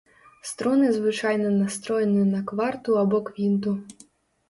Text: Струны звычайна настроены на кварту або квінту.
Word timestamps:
Струны 0.51 0.87
звычайна 0.95 1.53
настроены 1.61 2.25
на 2.35 2.43
кварту 2.51 3.01
або 3.07 3.25
квінту. 3.33 3.81